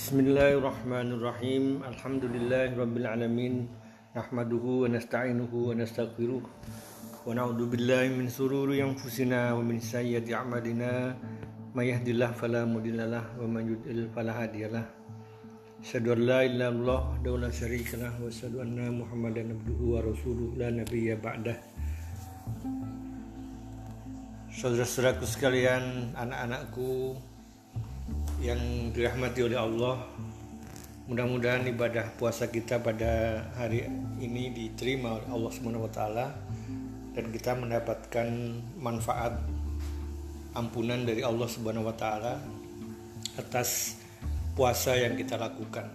[0.00, 1.84] Bismillahirrahmanirrahim.
[1.84, 3.04] Alhamdulillahirabbil
[4.16, 6.40] Nahmaduhu wa nasta'inuhu wa nastaghfiruh.
[6.40, 11.12] Wa na'udzu billahi min sururi anfusina wa min sayyiati a'malina.
[11.76, 14.88] May yahdihillahu fala mudhillalah wa man yudlil fala hadiyalah.
[15.84, 20.56] Asyhadu an la ilaha illallah wa la syarika wa asyhadu anna Muhammadan abduhu wa rasuluhu
[20.56, 21.60] la nabiyya ba'dah.
[24.48, 27.20] Saudara-saudaraku sekalian, anak-anakku
[28.40, 30.00] yang dirahmati oleh Allah,
[31.06, 33.84] mudah-mudahan ibadah puasa kita pada hari
[34.16, 36.26] ini diterima oleh Allah Subhanahu wa taala
[37.12, 38.28] dan kita mendapatkan
[38.80, 39.36] manfaat
[40.56, 42.40] ampunan dari Allah Subhanahu wa taala
[43.36, 44.00] atas
[44.56, 45.86] puasa yang kita lakukan.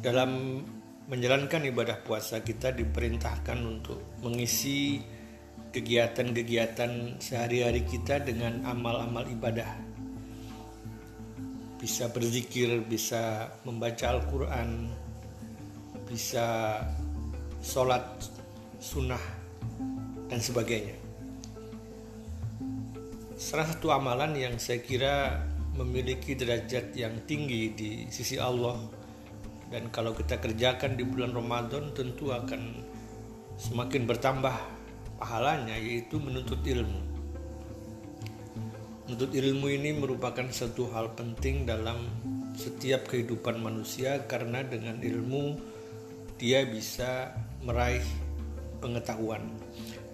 [0.00, 0.60] Dalam
[1.04, 5.00] menjalankan ibadah puasa kita diperintahkan untuk mengisi
[5.74, 9.93] kegiatan-kegiatan sehari-hari kita dengan amal-amal ibadah.
[11.84, 14.88] Bisa berzikir, bisa membaca Al-Quran,
[16.08, 16.80] bisa
[17.60, 18.00] sholat
[18.80, 19.20] sunnah,
[20.32, 20.96] dan sebagainya.
[23.36, 25.44] Salah satu amalan yang saya kira
[25.76, 28.80] memiliki derajat yang tinggi di sisi Allah
[29.68, 32.80] dan kalau kita kerjakan di bulan Ramadan tentu akan
[33.60, 34.56] semakin bertambah
[35.20, 37.13] pahalanya yaitu menuntut ilmu.
[39.04, 42.08] Menuntut ilmu ini merupakan satu hal penting dalam
[42.56, 45.60] setiap kehidupan manusia karena dengan ilmu
[46.40, 48.00] dia bisa meraih
[48.80, 49.44] pengetahuan.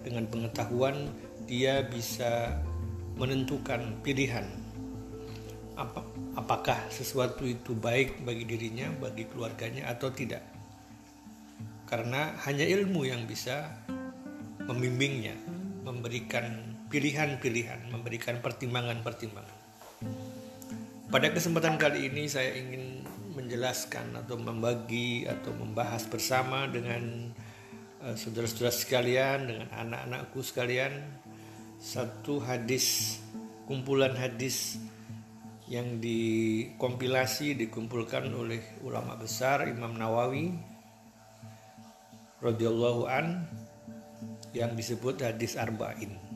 [0.03, 1.07] Dengan pengetahuan
[1.47, 2.59] dia bisa
[3.15, 4.43] menentukan pilihan
[5.79, 6.03] apa,
[6.35, 10.43] apakah sesuatu itu baik bagi dirinya, bagi keluarganya atau tidak.
[11.87, 13.71] Karena hanya ilmu yang bisa
[14.67, 15.39] membimbingnya,
[15.87, 19.57] memberikan pilihan-pilihan, memberikan pertimbangan-pertimbangan.
[21.07, 27.31] Pada kesempatan kali ini saya ingin menjelaskan atau membagi atau membahas bersama dengan
[28.03, 30.99] uh, saudara-saudara sekalian, dengan anak-anakku sekalian
[31.81, 33.17] satu hadis
[33.65, 34.77] kumpulan hadis
[35.71, 40.51] yang dikompilasi dikumpulkan oleh ulama besar Imam Nawawi
[42.43, 43.47] radhiyallahu an
[44.51, 46.30] yang disebut hadis arba'in.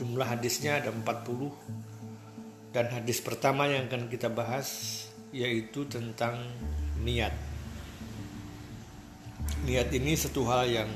[0.00, 6.40] Jumlah hadisnya ada 40 dan hadis pertama yang akan kita bahas yaitu tentang
[7.04, 7.36] niat.
[9.68, 10.88] Niat ini satu hal yang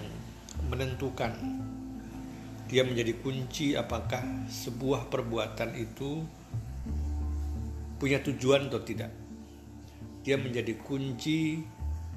[0.73, 1.37] menentukan
[2.65, 6.25] dia menjadi kunci apakah sebuah perbuatan itu
[8.01, 9.13] punya tujuan atau tidak.
[10.25, 11.61] Dia menjadi kunci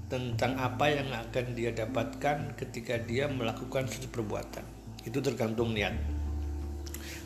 [0.07, 4.63] tentang apa yang akan dia dapatkan ketika dia melakukan suatu perbuatan.
[5.03, 6.16] Itu tergantung niat.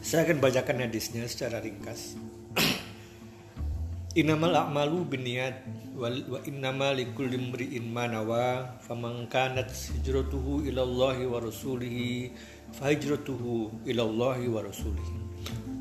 [0.01, 2.17] Saya akan bacakan hadisnya secara ringkas.
[4.19, 5.61] Innamal a'malu binniyat
[5.95, 12.33] wa innama likulli imri'in ma nawa faman kanat hijratuhu ila Allah wa rasulihi
[12.75, 15.15] fahijratuhu ila Allah wa rasulihi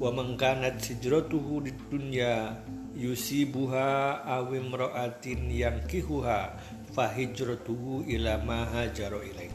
[0.00, 2.60] wa man kanat hijratuhu di dunya
[2.96, 6.60] yusibuha aw imra'atin yankihuha
[6.92, 9.52] fahijratuhu ila ma hajara ilaih.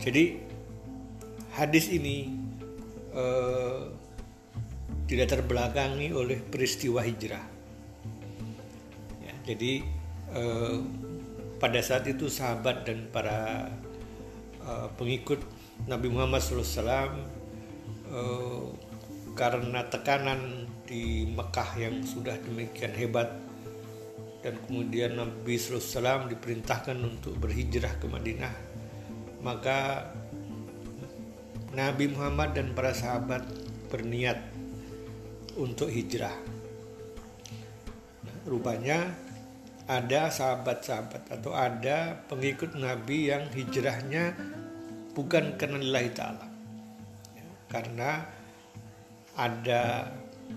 [0.00, 0.24] Jadi
[1.56, 2.45] hadis ini
[3.16, 3.88] uh,
[5.08, 7.42] tidak terbelakangi oleh peristiwa hijrah.
[9.24, 9.82] Ya, jadi
[10.36, 10.84] uh,
[11.56, 13.72] pada saat itu sahabat dan para
[14.60, 15.40] uh, pengikut
[15.88, 17.16] Nabi Muhammad SAW
[18.12, 18.66] uh,
[19.36, 23.32] karena tekanan di Mekah yang sudah demikian hebat
[24.40, 28.54] dan kemudian Nabi SAW diperintahkan untuk berhijrah ke Madinah
[29.42, 30.10] maka
[31.76, 33.44] Nabi Muhammad dan para sahabat
[33.92, 34.40] berniat
[35.60, 36.32] untuk hijrah.
[38.24, 39.12] Nah, rupanya
[39.84, 44.32] ada sahabat-sahabat atau ada pengikut Nabi yang hijrahnya
[45.12, 46.46] bukan karena lillahi ta'ala.
[47.36, 48.10] Ya, karena
[49.36, 50.10] ada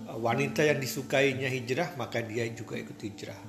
[0.07, 3.41] wanita yang disukainya hijrah maka dia juga ikut hijrah.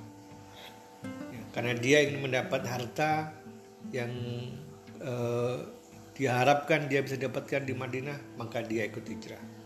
[1.07, 3.31] Ya, karena dia ingin mendapat harta
[3.95, 4.11] yang
[5.01, 5.80] eh,
[6.17, 9.61] diharapkan dia bisa dapatkan di Madinah maka dia ikut hijrah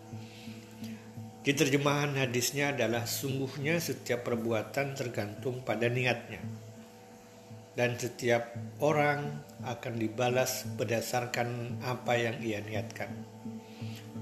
[1.46, 6.42] di terjemahan hadisnya adalah sungguhnya setiap perbuatan tergantung pada niatnya
[7.78, 13.12] dan setiap orang akan dibalas berdasarkan apa yang ia niatkan.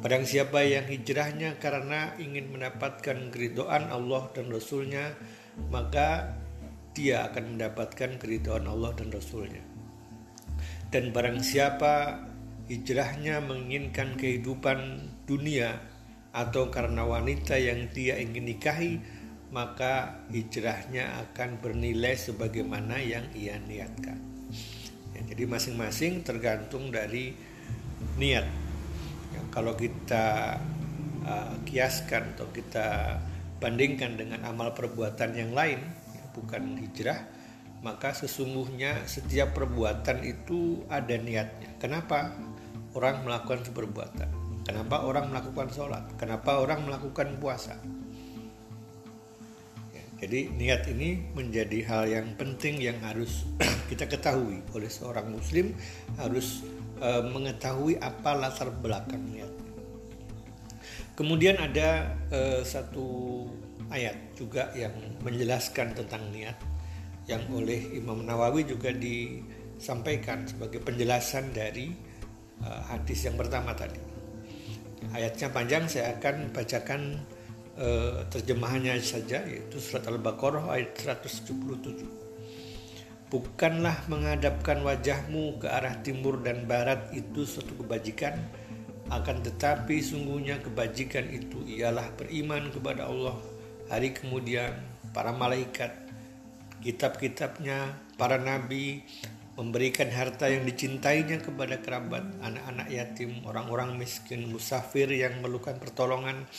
[0.04, 5.16] Padang siapa yang hijrahnya karena ingin mendapatkan keridoan Allah dan Rasulnya,
[5.72, 6.36] maka
[6.92, 9.73] dia akan mendapatkan keridoan Allah dan Rasulnya.
[10.94, 12.22] Dan barang siapa
[12.70, 15.82] hijrahnya menginginkan kehidupan dunia
[16.30, 19.02] atau karena wanita yang dia ingin nikahi
[19.50, 24.22] maka hijrahnya akan bernilai sebagaimana yang ia niatkan.
[25.18, 27.34] Ya, jadi masing-masing tergantung dari
[28.22, 28.46] niat.
[29.34, 30.58] Ya, kalau kita
[31.26, 33.18] uh, kiaskan atau kita
[33.58, 35.82] bandingkan dengan amal perbuatan yang lain
[36.14, 37.33] ya, bukan hijrah
[37.84, 42.32] maka sesungguhnya setiap perbuatan itu ada niatnya kenapa
[42.96, 46.08] orang melakukan perbuatan Kenapa orang melakukan sholat?
[46.16, 47.76] Kenapa orang melakukan puasa?
[49.92, 53.44] Ya, jadi niat ini menjadi hal yang penting yang harus
[53.92, 55.76] kita ketahui oleh seorang muslim
[56.16, 56.64] harus
[56.96, 59.52] e, mengetahui apa latar belakang niat.
[61.20, 63.44] Kemudian ada e, satu
[63.92, 64.96] ayat juga yang
[65.28, 66.56] menjelaskan tentang niat
[67.30, 71.96] yang oleh Imam Nawawi juga disampaikan sebagai penjelasan dari
[72.60, 74.00] e, hadis yang pertama tadi.
[75.12, 77.20] Ayatnya panjang saya akan bacakan
[77.78, 82.24] uh, terjemahannya saja yaitu surat Al-Baqarah ayat 177
[83.34, 88.38] Bukanlah menghadapkan wajahmu ke arah timur dan barat itu suatu kebajikan
[89.10, 93.36] akan tetapi sungguhnya kebajikan itu ialah beriman kepada Allah.
[93.90, 94.70] Hari kemudian
[95.12, 95.92] para malaikat
[96.84, 99.02] kitab-kitabnya para nabi
[99.54, 106.50] memberikan harta yang dicintainya kepada kerabat, anak-anak yatim, orang-orang miskin, musafir yang memerlukan pertolongan,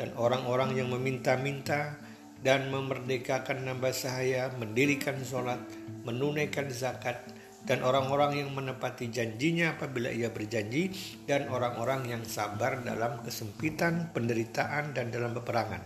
[0.00, 2.00] dan orang-orang yang meminta-minta
[2.40, 5.60] dan memerdekakan nambah sahaya, mendirikan sholat,
[6.08, 7.20] menunaikan zakat,
[7.68, 10.88] dan orang-orang yang menepati janjinya apabila ia berjanji,
[11.28, 15.84] dan orang-orang yang sabar dalam kesempitan, penderitaan, dan dalam peperangan.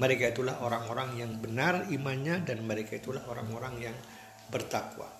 [0.00, 3.96] Mereka itulah orang-orang yang benar imannya, dan mereka itulah orang-orang yang
[4.48, 5.12] bertakwa.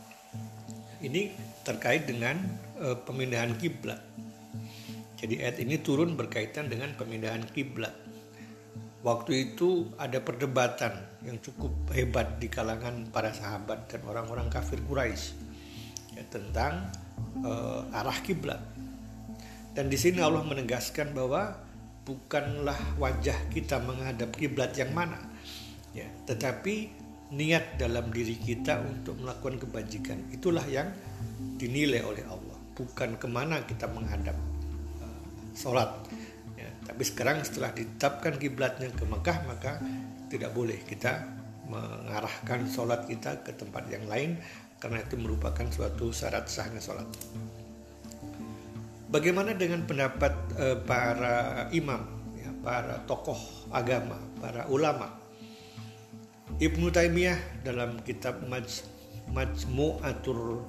[1.05, 1.33] Ini
[1.65, 2.41] terkait dengan
[2.81, 4.01] e, pemindahan kiblat.
[5.21, 7.93] Jadi ayat ini turun berkaitan dengan pemindahan kiblat.
[9.01, 15.37] Waktu itu ada perdebatan yang cukup hebat di kalangan para sahabat dan orang-orang kafir Quraisy
[16.17, 16.89] ya, tentang
[17.41, 17.53] e,
[17.93, 18.61] arah kiblat.
[19.77, 21.69] Dan di sini Allah menegaskan bahwa
[22.11, 25.23] bukanlah wajah kita menghadap kiblat yang mana,
[25.95, 26.91] ya, tetapi
[27.31, 30.19] niat dalam diri kita untuk melakukan kebajikan.
[30.35, 30.91] Itulah yang
[31.55, 32.59] dinilai oleh Allah.
[32.75, 34.35] Bukan ke mana kita menghadap
[34.99, 35.23] uh,
[35.55, 35.95] sholat
[36.59, 39.79] ya, tapi sekarang setelah ditetapkan kiblatnya ke Mekah maka
[40.33, 41.29] tidak boleh kita
[41.71, 44.41] mengarahkan sholat kita ke tempat yang lain
[44.81, 47.07] karena itu merupakan suatu syarat sahnya sholat
[49.11, 52.01] bagaimana dengan pendapat uh, para imam
[52.39, 53.39] ya, para tokoh
[53.75, 55.21] agama para ulama
[56.61, 58.85] Ibnu Taimiyah dalam kitab Maj
[59.31, 60.67] Majmu'atur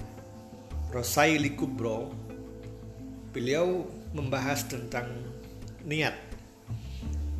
[0.88, 2.08] Rasaili Kubro
[3.32, 3.84] beliau
[4.16, 5.08] membahas tentang
[5.84, 6.16] niat.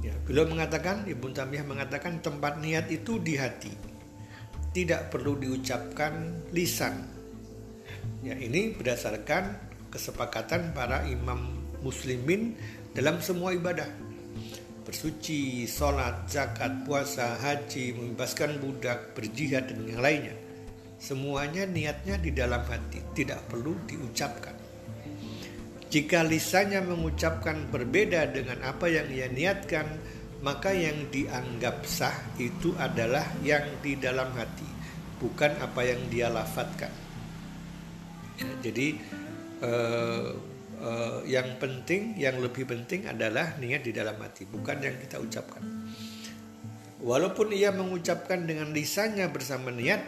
[0.05, 3.73] Ya, beliau mengatakan Ibnu Taimiyah mengatakan tempat niat itu di hati.
[4.73, 7.09] Tidak perlu diucapkan lisan.
[8.21, 11.53] Ya, ini berdasarkan kesepakatan para imam
[11.85, 12.57] muslimin
[12.97, 14.13] dalam semua ibadah
[14.83, 20.37] bersuci, sholat, zakat, puasa, haji, membebaskan budak, berjihad, dan yang lainnya.
[20.99, 24.55] Semuanya niatnya di dalam hati, tidak perlu diucapkan.
[25.91, 29.87] Jika lisannya mengucapkan berbeda dengan apa yang ia niatkan,
[30.43, 34.67] maka yang dianggap sah itu adalah yang di dalam hati,
[35.23, 36.91] bukan apa yang dia lafatkan.
[38.41, 38.99] Ya, jadi
[39.63, 40.29] eh,
[40.83, 45.63] uh, yang penting, yang lebih penting adalah niat di dalam hati, bukan yang kita ucapkan.
[47.03, 50.03] Walaupun ia mengucapkan dengan lisannya bersama niat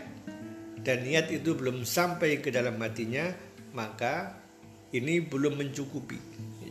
[0.83, 3.35] dan niat itu belum sampai ke dalam hatinya,
[3.75, 4.39] maka
[4.95, 6.19] ini belum mencukupi.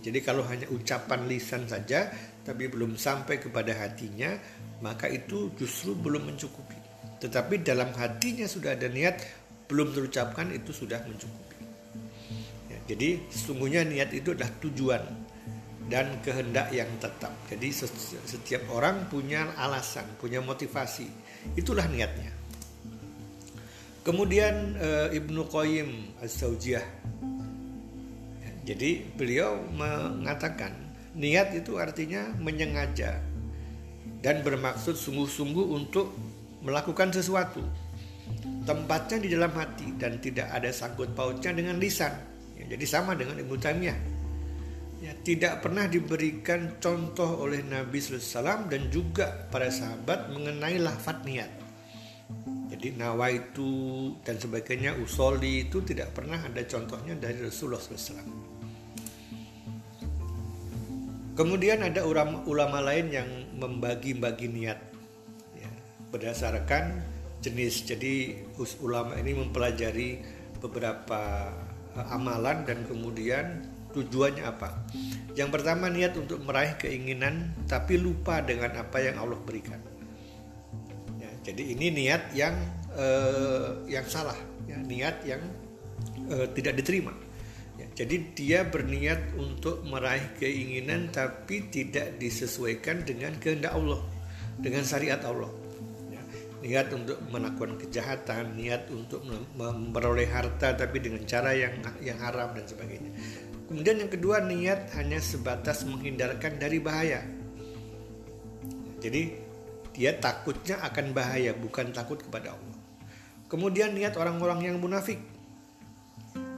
[0.03, 2.11] Jadi kalau hanya ucapan lisan saja
[2.43, 4.35] tapi belum sampai kepada hatinya,
[4.83, 6.75] maka itu justru belum mencukupi.
[7.23, 9.15] Tetapi dalam hatinya sudah ada niat,
[9.71, 11.52] belum terucapkan itu sudah mencukupi.
[12.83, 15.03] Jadi sesungguhnya niat itu adalah tujuan
[15.87, 17.31] dan kehendak yang tetap.
[17.47, 17.71] Jadi
[18.27, 21.07] setiap orang punya alasan, punya motivasi.
[21.55, 22.31] Itulah niatnya.
[24.03, 26.83] Kemudian e, Ibnu Qayyim Az-Zaujiyah.
[28.63, 30.71] Jadi beliau mengatakan
[31.15, 33.19] niat itu artinya menyengaja
[34.23, 36.15] dan bermaksud sungguh-sungguh untuk
[36.63, 37.63] melakukan sesuatu.
[38.63, 42.32] Tempatnya di dalam hati dan tidak ada sangkut pautnya dengan lisan
[42.63, 44.00] Ya, jadi sama dengan Ibnu Taimiyah.
[45.03, 51.51] Ya, tidak pernah diberikan contoh oleh Nabi SAW dan juga para sahabat mengenai lafat niat.
[52.72, 58.24] Jadi nawa itu dan sebagainya usoli itu tidak pernah ada contohnya dari Rasulullah SAW.
[61.36, 63.27] Kemudian ada ulama, ulama lain yang
[63.60, 64.79] membagi-bagi niat
[65.60, 65.72] ya,
[66.15, 67.03] berdasarkan
[67.43, 67.84] jenis.
[67.84, 68.39] Jadi
[68.79, 70.10] ulama ini mempelajari
[70.63, 71.51] beberapa
[72.09, 73.62] amalan dan kemudian
[73.93, 74.83] tujuannya apa.
[75.38, 79.81] Yang pertama niat untuk meraih keinginan tapi lupa dengan apa yang Allah berikan.
[81.21, 82.57] Ya, jadi ini niat yang
[82.97, 85.41] uh, yang salah, ya, niat yang
[86.33, 87.13] uh, tidak diterima.
[87.93, 94.01] Jadi dia berniat untuk meraih keinginan tapi tidak disesuaikan dengan kehendak Allah,
[94.57, 95.62] dengan syariat Allah.
[96.63, 99.20] Niat untuk melakukan kejahatan, niat untuk
[99.60, 103.12] memperoleh harta tapi dengan cara yang yang haram dan sebagainya.
[103.67, 107.20] Kemudian yang kedua niat hanya sebatas menghindarkan dari bahaya.
[109.03, 109.36] Jadi
[109.91, 112.79] dia takutnya akan bahaya bukan takut kepada Allah.
[113.51, 115.20] Kemudian niat orang-orang yang munafik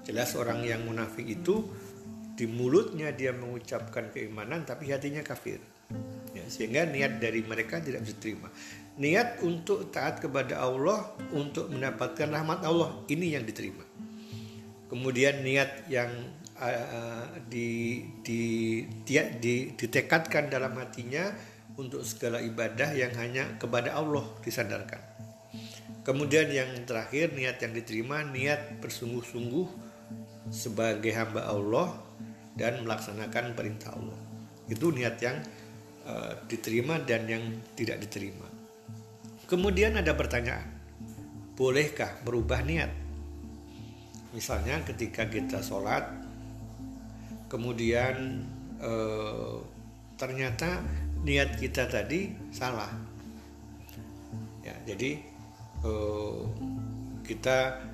[0.05, 1.65] Jelas orang yang munafik itu
[2.37, 5.57] di mulutnya dia mengucapkan keimanan tapi hatinya kafir.
[6.37, 8.53] Ya, sehingga niat dari mereka tidak diterima.
[8.95, 13.83] Niat untuk taat kepada Allah untuk mendapatkan rahmat Allah ini yang diterima.
[14.87, 16.07] Kemudian niat yang
[16.59, 18.41] uh, di, di,
[19.03, 21.27] di, di, ditekadkan dalam hatinya
[21.75, 25.03] untuk segala ibadah yang hanya kepada Allah disandarkan.
[26.05, 29.67] Kemudian yang terakhir niat yang diterima niat bersungguh-sungguh
[30.53, 31.97] sebagai hamba Allah
[32.53, 34.19] dan melaksanakan perintah Allah.
[34.69, 35.41] Itu niat yang
[36.05, 38.44] uh, diterima dan yang tidak diterima.
[39.45, 40.65] Kemudian ada pertanyaan,
[41.53, 42.89] bolehkah merubah niat?
[44.33, 46.09] Misalnya ketika kita sholat,
[47.45, 48.41] kemudian
[48.81, 49.61] uh,
[50.17, 50.81] ternyata
[51.21, 52.89] niat kita tadi salah.
[54.65, 55.21] Ya, jadi
[55.85, 56.41] uh,
[57.21, 57.85] kita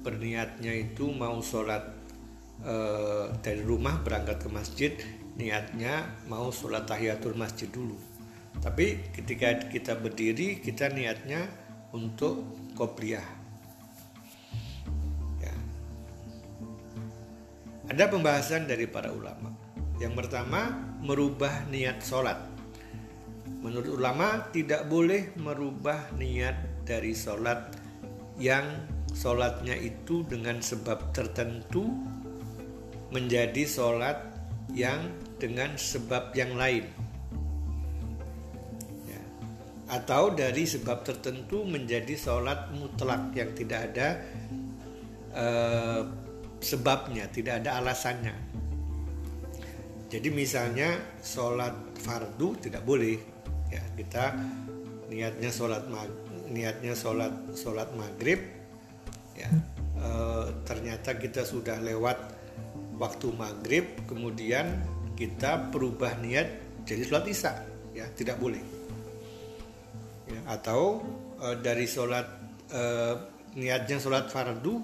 [0.00, 1.84] berniatnya itu mau sholat
[2.64, 4.92] uh, dari rumah berangkat ke masjid
[5.34, 7.96] niatnya mau sholat tahiyatul masjid dulu
[8.60, 11.46] tapi ketika kita berdiri kita niatnya
[11.94, 12.44] untuk
[12.74, 13.24] kopiah
[15.42, 15.54] ya.
[17.90, 19.54] ada pembahasan dari para ulama
[20.02, 22.38] yang pertama merubah niat sholat
[23.64, 27.72] menurut ulama tidak boleh merubah niat dari sholat
[28.36, 28.66] yang
[29.14, 31.86] sholatnya itu dengan sebab tertentu
[33.14, 34.18] menjadi sholat
[34.74, 35.06] yang
[35.38, 36.90] dengan sebab yang lain.
[39.94, 44.08] Atau dari sebab tertentu menjadi sholat mutlak yang tidak ada
[45.30, 46.02] eh,
[46.64, 48.34] sebabnya tidak ada alasannya.
[50.08, 53.20] Jadi misalnya sholat fardu tidak boleh
[53.68, 53.82] ya.
[53.98, 54.32] Kita
[55.10, 55.84] niatnya sholat
[56.48, 58.38] niatnya sholat sholat maghrib
[59.34, 59.50] ya.
[59.98, 60.08] E,
[60.62, 62.16] ternyata kita sudah lewat
[62.94, 64.78] waktu maghrib kemudian
[65.18, 66.46] kita berubah niat
[66.86, 67.52] jadi sholat isya
[67.90, 68.06] ya.
[68.14, 68.83] Tidak boleh
[70.28, 71.02] ya, atau
[71.40, 72.26] e, dari sholat
[72.70, 72.82] e,
[73.58, 74.82] niatnya sholat fardu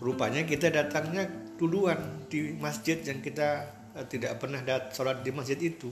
[0.00, 3.66] rupanya kita datangnya duluan di masjid yang kita
[3.96, 5.90] e, tidak pernah dat sholat di masjid itu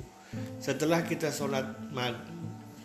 [0.59, 1.79] setelah kita sholat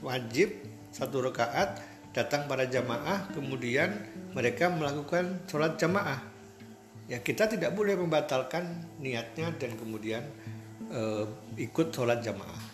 [0.05, 0.53] wajib
[0.93, 1.81] satu rakaat
[2.13, 3.93] datang para jamaah kemudian
[4.37, 6.21] mereka melakukan sholat jamaah
[7.09, 8.69] ya kita tidak boleh membatalkan
[9.01, 10.21] niatnya dan kemudian
[10.93, 11.25] uh,
[11.57, 12.68] ikut sholat jamaah.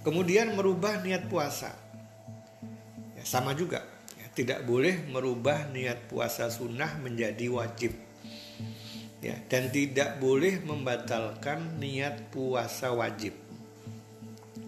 [0.00, 1.76] Kemudian merubah niat puasa,
[3.16, 3.84] ya, sama juga.
[4.16, 7.92] Ya, tidak boleh merubah niat puasa sunnah menjadi wajib.
[9.20, 13.36] Ya, dan tidak boleh membatalkan niat puasa wajib.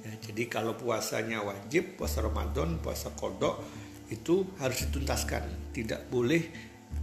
[0.04, 3.64] Ya, jadi kalau puasanya wajib, puasa Ramadan, puasa kodok
[4.12, 6.44] itu harus dituntaskan, tidak boleh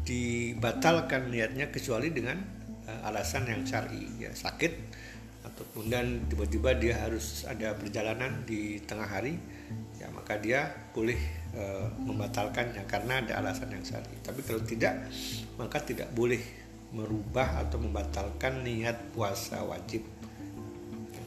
[0.05, 2.37] dibatalkan niatnya kecuali dengan
[2.85, 4.71] uh, alasan yang syar'i ya sakit
[5.45, 9.39] ataupun dan tiba-tiba dia harus ada perjalanan di tengah hari
[9.95, 11.19] ya maka dia boleh
[11.55, 14.99] uh, membatalkannya karena ada alasan yang syar'i tapi kalau tidak
[15.55, 16.39] maka tidak boleh
[16.89, 20.01] merubah atau membatalkan niat puasa wajib.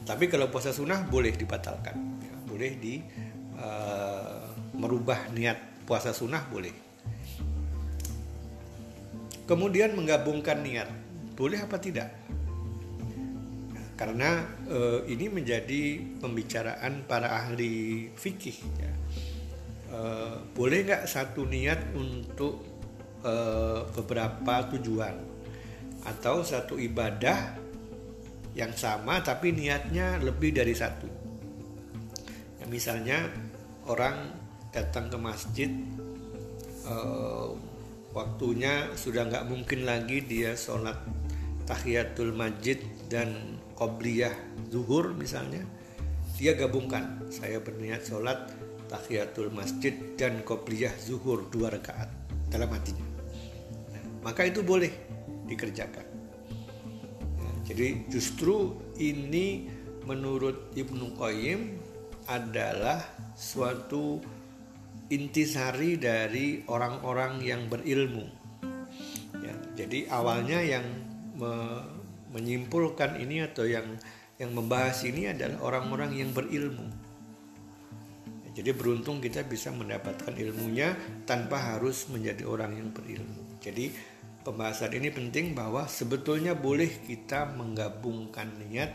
[0.03, 2.99] Tapi kalau puasa sunnah boleh dibatalkan ya, boleh di
[3.55, 6.75] uh, merubah niat puasa sunnah boleh.
[9.47, 10.91] Kemudian menggabungkan niat
[11.39, 12.11] boleh apa tidak
[13.93, 18.93] karena eh, ini menjadi pembicaraan para ahli fikih ya.
[19.93, 22.65] eh, boleh nggak satu niat untuk
[23.21, 25.15] eh, beberapa tujuan
[26.03, 27.55] atau satu ibadah
[28.53, 31.07] yang sama tapi niatnya lebih dari satu
[32.61, 33.29] ya, misalnya
[33.85, 34.33] orang
[34.73, 35.69] datang ke masjid
[36.89, 37.49] eh,
[38.13, 40.97] waktunya sudah nggak mungkin lagi dia sholat
[41.65, 44.33] tahiyatul masjid dan qobliyah
[44.69, 45.65] zuhur misalnya
[46.37, 47.23] dia gabungkan.
[47.31, 48.51] Saya berniat sholat
[48.91, 52.11] tahiyatul masjid dan qobliyah zuhur dua rakaat
[52.51, 53.05] dalam hatinya.
[53.95, 54.91] Nah, maka itu boleh
[55.47, 56.05] dikerjakan.
[57.39, 59.71] Nah, jadi justru ini
[60.03, 61.79] menurut Ibnu Qayyim
[62.27, 63.03] adalah
[63.39, 64.19] suatu
[65.11, 68.25] intisari dari orang-orang yang berilmu.
[69.39, 70.85] Ya, jadi awalnya yang
[72.33, 73.85] menyimpulkan ini atau yang
[74.41, 76.89] yang membahas ini adalah orang-orang yang berilmu.
[78.53, 80.93] Jadi beruntung kita bisa mendapatkan ilmunya
[81.25, 83.57] tanpa harus menjadi orang yang berilmu.
[83.57, 83.89] Jadi
[84.45, 88.91] pembahasan ini penting bahwa sebetulnya boleh kita menggabungkan niat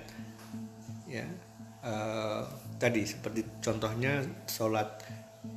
[1.09, 1.25] ya
[1.83, 2.45] uh,
[2.77, 5.01] tadi seperti contohnya sholat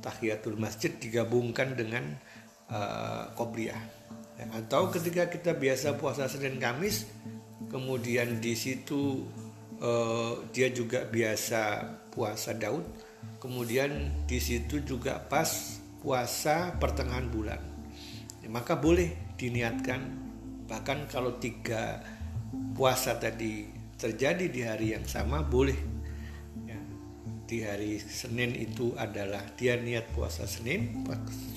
[0.00, 2.16] tahiyatul masjid digabungkan dengan
[4.40, 7.04] ya, atau ketika kita biasa puasa Senin Kamis
[7.72, 9.24] kemudian di situ
[9.80, 12.84] uh, dia juga biasa puasa Daud.
[13.40, 17.58] Kemudian di situ juga pas puasa pertengahan bulan.
[18.44, 20.20] Ya, maka boleh diniatkan.
[20.70, 21.98] Bahkan kalau tiga
[22.78, 23.66] puasa tadi
[23.98, 25.74] terjadi di hari yang sama boleh.
[26.70, 26.78] Ya,
[27.50, 31.02] di hari Senin itu adalah dia niat puasa Senin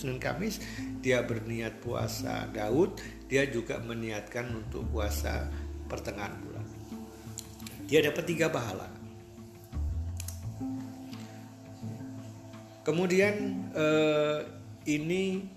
[0.01, 0.57] Senin Kamis
[0.99, 2.97] dia berniat puasa Daud
[3.29, 5.47] dia juga meniatkan untuk puasa
[5.95, 6.67] pertengahan bulan.
[7.87, 8.91] Dia dapat tiga pahala.
[12.83, 14.39] Kemudian eh,
[14.91, 15.47] ini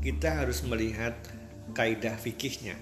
[0.00, 1.14] kita harus melihat
[1.76, 2.74] kaidah fikihnya.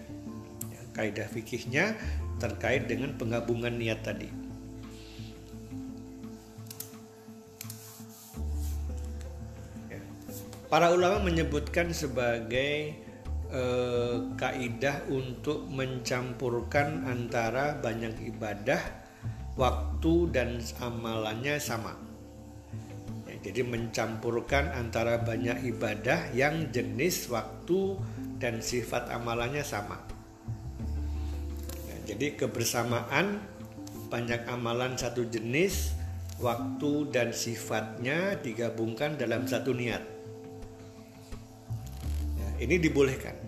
[0.71, 1.99] Ya, kaidah fikihnya
[2.39, 4.31] terkait dengan penggabungan niat tadi.
[9.93, 10.01] Ya.
[10.73, 12.97] Para ulama menyebutkan sebagai
[13.53, 18.81] eh, kaidah untuk mencampurkan antara banyak ibadah,
[19.55, 21.93] waktu dan amalannya sama.
[23.29, 28.01] Ya, jadi mencampurkan antara banyak ibadah yang jenis waktu
[28.41, 30.01] dan sifat amalannya sama.
[31.87, 33.45] Ya, jadi kebersamaan
[34.09, 35.93] banyak amalan satu jenis,
[36.41, 40.13] waktu dan sifatnya digabungkan dalam satu niat.
[42.63, 43.42] Ini dibolehkan.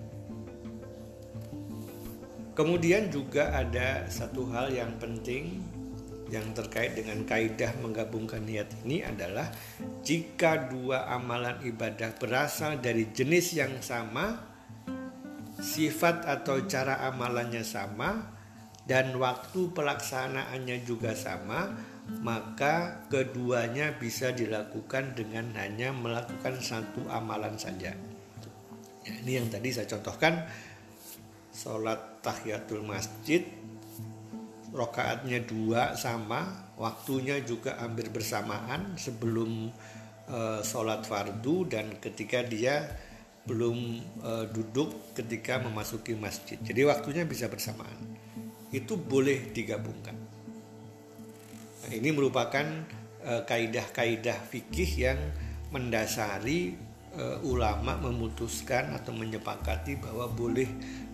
[2.55, 5.59] Kemudian juga ada satu hal yang penting
[6.31, 9.51] yang terkait dengan kaidah menggabungkan niat ini adalah
[10.07, 14.41] jika dua amalan ibadah berasal dari jenis yang sama,
[15.59, 18.35] sifat atau cara amalannya sama,
[18.87, 21.75] dan waktu pelaksanaannya juga sama,
[22.21, 27.97] maka keduanya bisa dilakukan dengan hanya melakukan satu amalan saja.
[29.05, 30.49] Ya, ini yang tadi saya contohkan
[31.55, 33.47] sholat tahiyatul masjid
[34.75, 39.71] rokaatnya dua sama waktunya juga hampir bersamaan sebelum
[40.27, 42.83] uh, sholat fardu dan ketika dia
[43.47, 46.59] belum uh, duduk ketika memasuki masjid.
[46.59, 48.19] Jadi waktunya bisa bersamaan.
[48.75, 50.19] Itu boleh digabungkan.
[51.85, 52.67] Nah, ini merupakan
[53.23, 55.21] uh, kaidah-kaidah fikih yang
[55.71, 56.75] mendasari
[57.47, 60.67] ulama memutuskan atau menyepakati bahwa boleh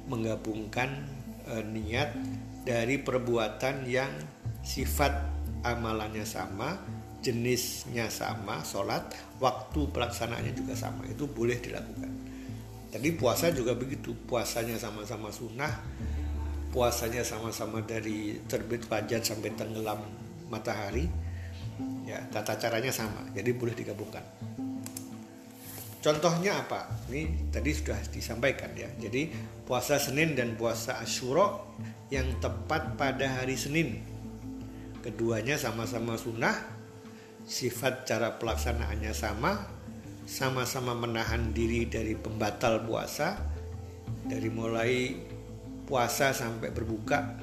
[0.08, 0.88] menggabungkan
[1.48, 2.14] uh, niat
[2.64, 4.12] dari perbuatan yang
[4.60, 5.12] sifat
[5.64, 6.76] amalannya sama,
[7.20, 12.08] jenisnya sama, sholat, waktu pelaksanaannya juga sama, itu boleh dilakukan.
[12.90, 15.70] Tadi puasa juga begitu, puasanya sama-sama sunnah,
[16.74, 20.00] puasanya sama-sama dari terbit fajar sampai tenggelam
[20.50, 21.06] matahari,
[22.08, 24.24] ya tata caranya sama, jadi boleh digabungkan.
[26.00, 26.88] Contohnya apa?
[27.12, 28.88] Ini tadi sudah disampaikan ya.
[28.96, 29.28] Jadi
[29.68, 31.60] puasa Senin dan puasa Asyura
[32.08, 34.00] yang tepat pada hari Senin.
[35.04, 36.56] Keduanya sama-sama sunnah,
[37.44, 39.60] sifat cara pelaksanaannya sama,
[40.24, 43.36] sama-sama menahan diri dari pembatal puasa,
[44.24, 45.20] dari mulai
[45.84, 47.36] puasa sampai berbuka.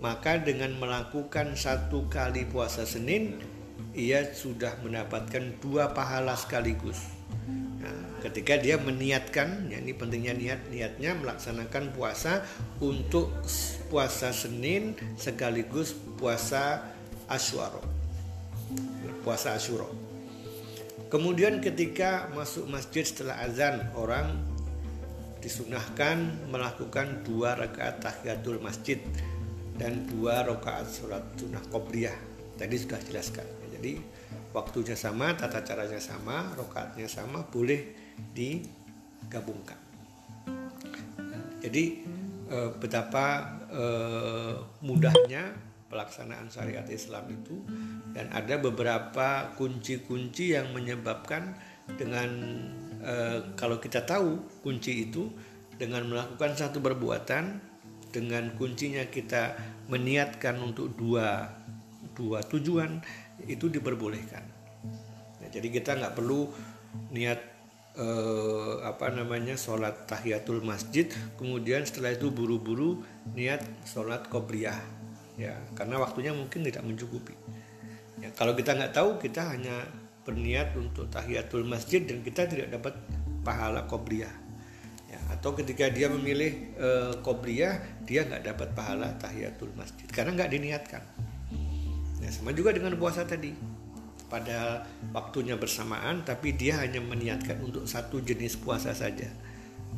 [0.00, 3.36] Maka dengan melakukan satu kali puasa Senin,
[3.92, 7.20] ia sudah mendapatkan dua pahala sekaligus
[8.20, 12.44] ketika dia meniatkan ya ini pentingnya niat niatnya melaksanakan puasa
[12.84, 13.32] untuk
[13.88, 16.84] puasa Senin sekaligus puasa
[17.30, 17.80] Asyura.
[19.24, 19.88] Puasa Asyura.
[21.10, 24.30] Kemudian ketika masuk masjid setelah azan orang
[25.40, 29.00] disunahkan melakukan dua rakaat tahiyatul masjid
[29.80, 32.14] dan dua rakaat surat sunnah qobliyah.
[32.60, 33.48] Tadi sudah jelaskan.
[33.72, 34.19] Jadi
[34.50, 37.94] waktunya sama tata caranya sama rokaatnya sama boleh
[38.34, 39.78] digabungkan.
[41.60, 41.84] Jadi
[42.50, 47.66] eh, betapa eh, mudahnya pelaksanaan syariat Islam itu
[48.14, 51.58] dan ada beberapa kunci-kunci yang menyebabkan
[51.98, 52.30] dengan
[53.02, 55.30] eh, kalau kita tahu kunci itu
[55.76, 57.58] dengan melakukan satu perbuatan
[58.10, 59.54] dengan kuncinya kita
[59.90, 61.50] meniatkan untuk dua
[62.14, 63.00] dua tujuan
[63.46, 64.44] itu diperbolehkan.
[65.40, 66.50] Nah, jadi kita nggak perlu
[67.14, 67.40] niat
[67.96, 73.02] eh, apa namanya sholat tahiyatul masjid kemudian setelah itu buru-buru
[73.34, 74.78] niat sholat qobliyah.
[75.40, 77.32] Ya karena waktunya mungkin tidak mencukupi.
[78.20, 79.88] Ya, kalau kita nggak tahu kita hanya
[80.28, 82.92] berniat untuk tahiyatul masjid dan kita tidak dapat
[83.40, 84.32] pahala qobliyah.
[85.08, 86.88] Ya, atau ketika dia memilih e,
[87.24, 90.04] qobliyah dia nggak dapat pahala tahiyatul masjid.
[90.12, 91.02] Karena nggak diniatkan
[92.20, 93.52] ya, sama juga dengan puasa tadi.
[94.30, 99.26] Pada waktunya bersamaan tapi dia hanya meniatkan untuk satu jenis puasa saja.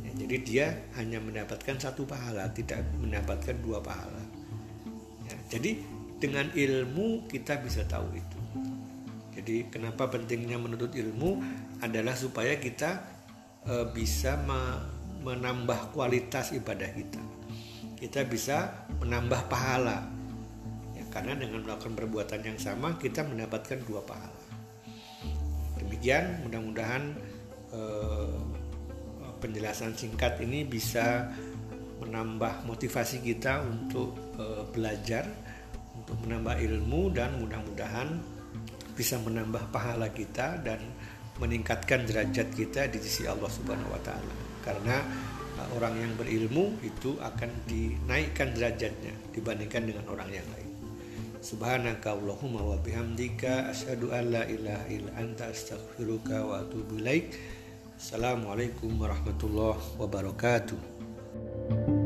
[0.00, 4.24] Ya, jadi dia hanya mendapatkan satu pahala tidak mendapatkan dua pahala.
[5.28, 5.84] Ya, jadi
[6.16, 8.38] dengan ilmu kita bisa tahu itu.
[9.36, 11.42] Jadi kenapa pentingnya menuntut ilmu
[11.82, 13.02] adalah supaya kita
[13.66, 14.60] e, bisa me,
[15.26, 17.22] menambah kualitas ibadah kita.
[17.98, 20.06] Kita bisa menambah pahala
[21.12, 24.42] karena dengan melakukan perbuatan yang sama kita mendapatkan dua pahala.
[25.76, 27.12] Demikian mudah-mudahan
[27.76, 28.36] eh,
[29.44, 31.28] penjelasan singkat ini bisa
[32.00, 35.28] menambah motivasi kita untuk eh, belajar,
[35.94, 38.18] untuk menambah ilmu dan mudah-mudahan
[38.96, 40.80] bisa menambah pahala kita dan
[41.40, 44.34] meningkatkan derajat kita di sisi Allah Subhanahu wa taala.
[44.64, 44.96] Karena
[45.60, 50.61] eh, orang yang berilmu itu akan dinaikkan derajatnya dibandingkan dengan orang yang lain.
[51.42, 57.34] Subhanaka Allahumma wa bihamdika asyhadu an la ilaha illa anta astaghfiruka wa atubu ilaik.
[57.98, 62.01] Assalamualaikum warahmatullahi wabarakatuh.